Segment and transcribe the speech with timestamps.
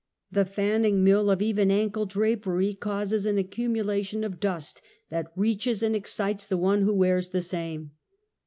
[0.31, 4.81] The fanning mill of even ankle drapery, causes an accumulation of dust
[5.11, 7.91] that reaches and excites the one who wears the same.